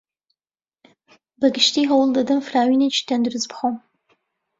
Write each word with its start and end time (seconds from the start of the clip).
بەگشتی 1.39 1.89
هەوڵدەدەم 1.91 2.39
فراوینێکی 2.47 3.05
تەندروست 3.09 3.47
بخۆم. 3.51 3.75